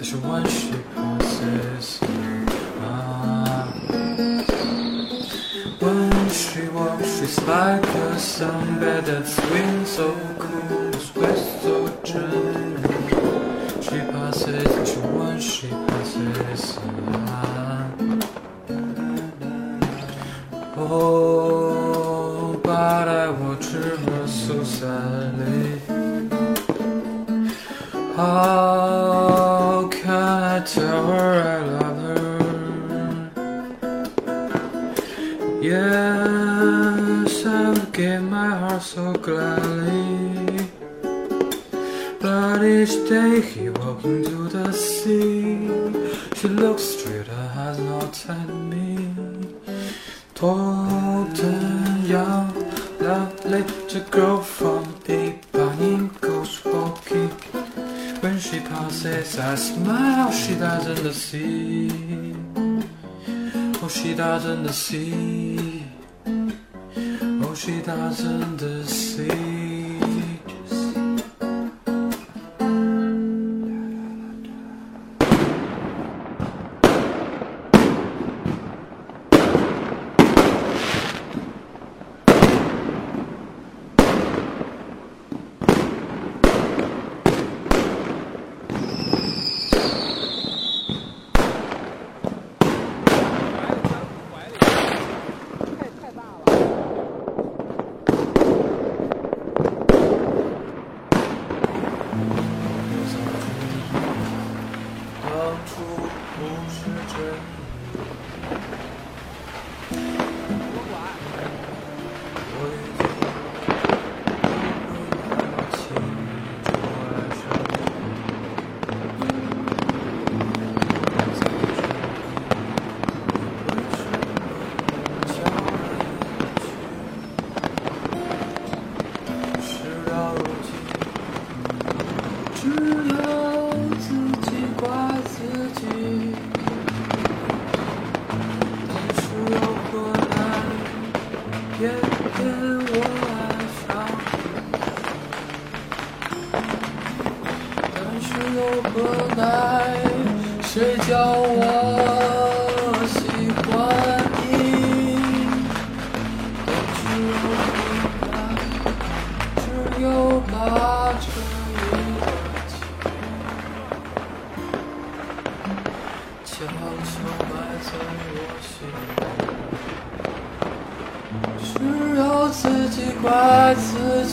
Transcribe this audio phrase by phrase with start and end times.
[0.00, 2.00] passes, she when she passes.
[2.80, 3.72] Ah.
[5.78, 12.96] When she walks, she's like a sunbed that swings so cool, sweats so gently.
[13.82, 16.78] She passes, she when she passes.
[17.26, 17.90] Ah.
[20.76, 25.80] Oh, but I watch her so sadly.
[28.16, 28.59] How
[43.10, 45.66] day he walks into the sea.
[46.36, 48.86] She looks straight, her eyes not at me.
[50.34, 52.54] Tall and young,
[53.00, 54.84] lovely, the girl from
[55.18, 57.30] Ipanema goes walking.
[58.22, 62.36] When she passes, I smile, she doesn't see.
[63.82, 65.84] Oh, she doesn't see.
[67.42, 69.59] Oh, she doesn't see.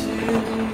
[0.01, 0.66] to you.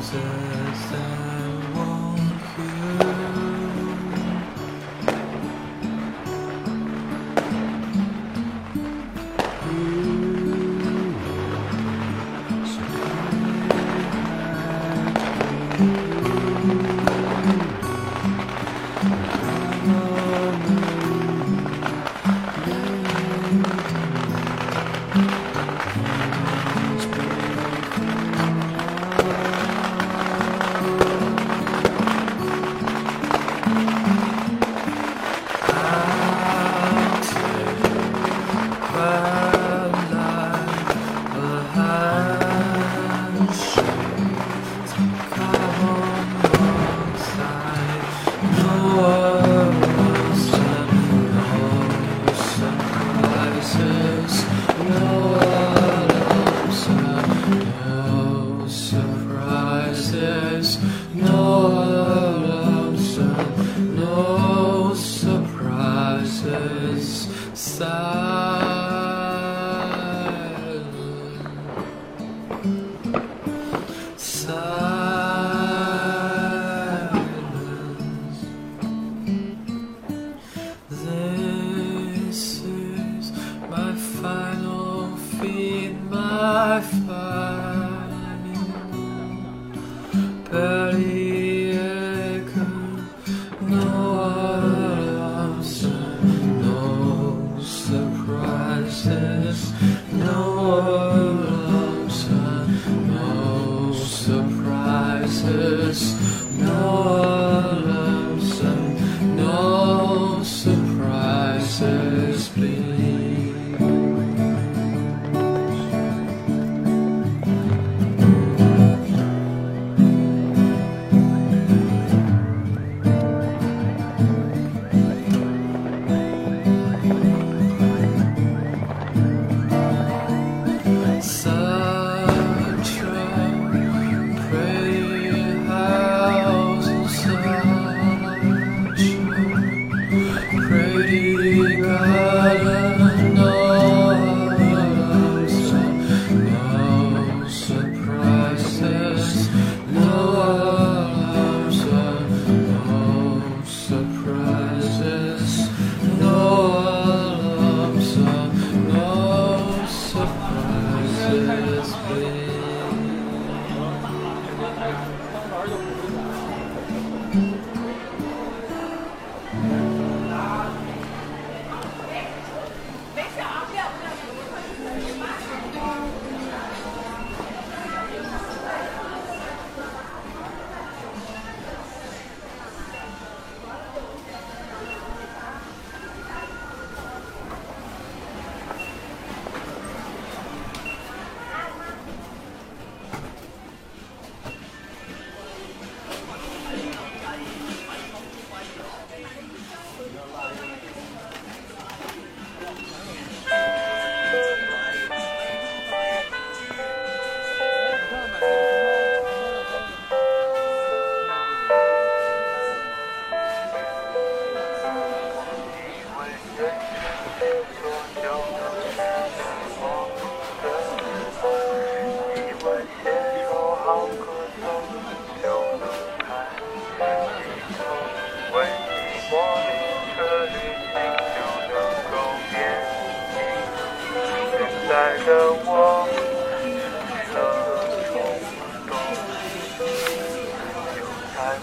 [0.00, 1.29] Roses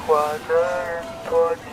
[0.07, 1.66] 花的人多。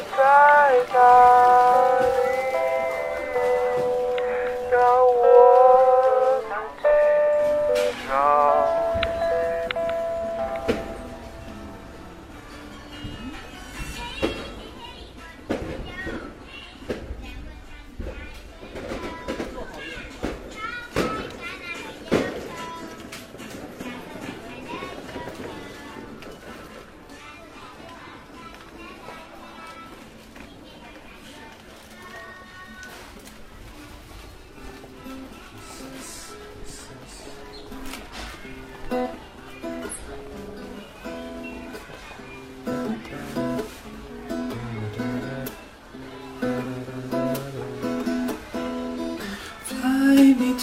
[0.00, 1.37] 拉在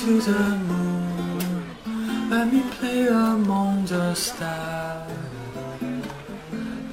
[0.05, 1.65] to the moon.
[2.29, 5.12] Let me play among the stars.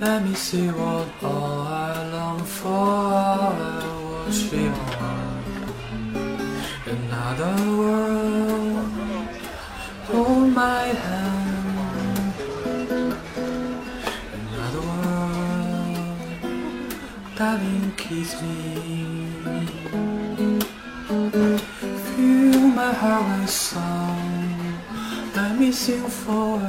[0.01, 2.69] Let me see what all I long for.
[2.69, 4.79] I will
[5.11, 5.45] on
[6.97, 8.89] another world.
[10.09, 12.35] Hold my hand.
[14.37, 16.17] Another world,
[17.37, 19.12] darling, kiss me.
[23.01, 24.79] My with song.
[25.35, 26.63] Let me sing forevermore.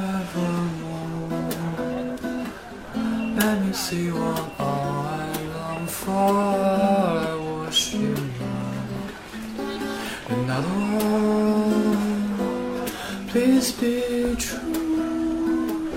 [3.36, 6.10] Let me see what all I long for.
[6.10, 8.16] I was you
[10.28, 11.96] another world?
[13.28, 15.90] Please be true.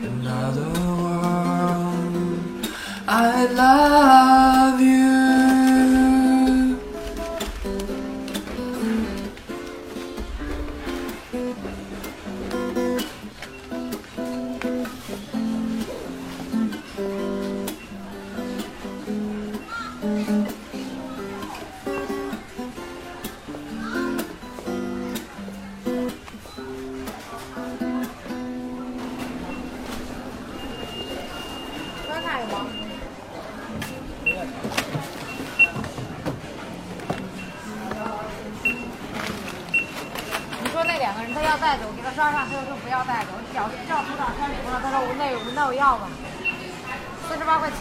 [0.00, 0.70] Another
[1.02, 2.66] world.
[3.06, 4.29] I love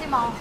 [0.10, 0.34] 毛。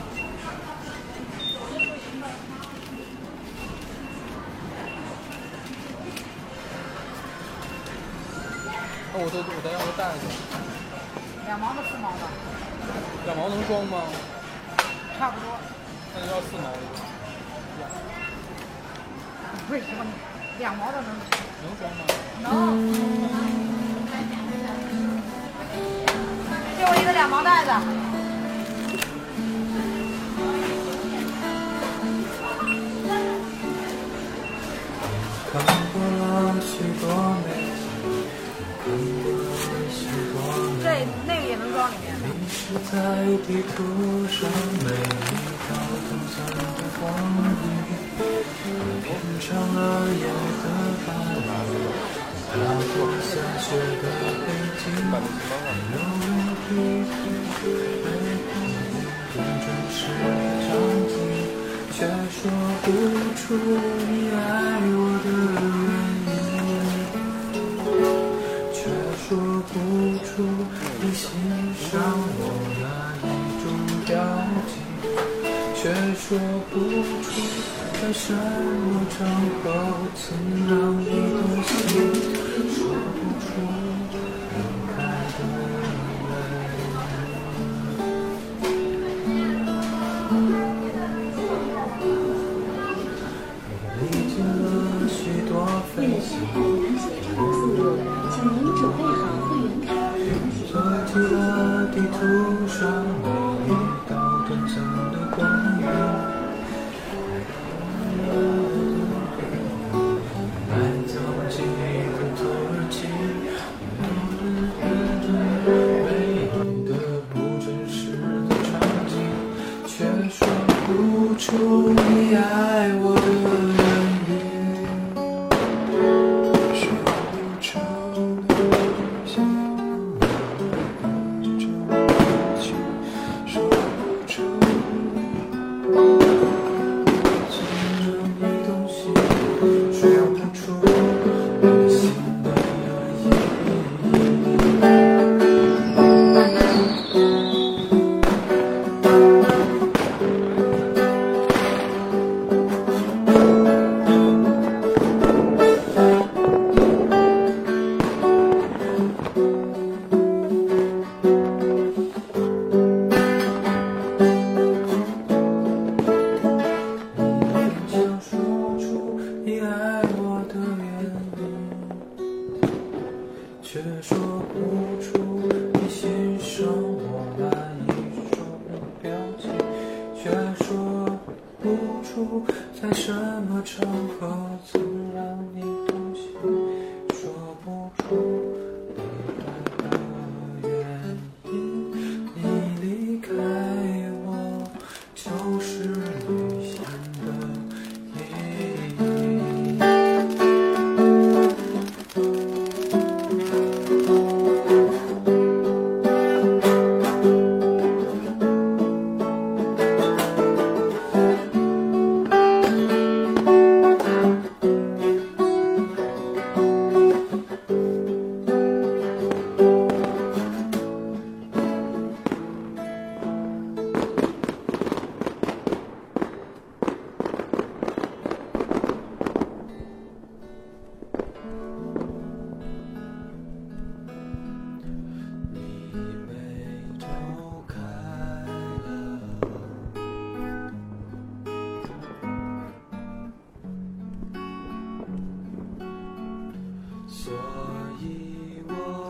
[9.11, 10.25] 那我再我再要个袋子，
[11.47, 12.23] 两毛的四毛的，
[13.27, 14.03] 两毛能装吗？
[15.19, 15.59] 差不多。
[16.15, 16.97] 那就要四毛一个，
[19.71, 20.05] 为什么
[20.59, 21.09] 两毛的能
[21.63, 22.05] 能装吗？
[22.43, 22.47] 能？
[26.79, 28.08] 给我一个两毛袋子。
[36.79, 37.11] 许多
[37.43, 37.49] 美
[40.85, 40.87] 在
[41.27, 41.67] 那个也能
[46.95, 47.03] 装
[47.43, 47.91] 里面
[49.03, 49.07] 变
[49.41, 50.63] 成了的
[51.27, 51.83] 我
[52.47, 52.55] 踏
[52.95, 53.67] 过下雪
[53.99, 54.05] 的
[54.47, 54.87] 北京
[59.91, 60.27] 时的
[60.63, 60.71] 场
[61.09, 61.13] 景
[61.93, 61.99] 却
[62.31, 62.41] 说
[62.83, 62.87] 不
[63.35, 63.43] 出
[64.09, 64.39] 你爱
[64.85, 65.27] 我的
[71.91, 72.43] 像我
[72.79, 72.85] 那
[73.25, 73.27] 一
[73.63, 73.65] 种
[74.05, 74.13] 表
[74.69, 74.71] 情，
[75.75, 75.81] 却
[76.15, 76.27] 说
[76.71, 76.75] 不
[77.23, 77.27] 出
[77.95, 79.17] 在什么场
[79.63, 79.65] 合
[80.15, 80.21] 曾
[80.69, 81.03] 让你
[81.33, 82.28] 动心，
[102.18, 103.07] 了地图上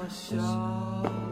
[0.08, 1.27] 笑。